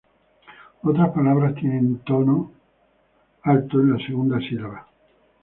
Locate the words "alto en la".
3.43-3.97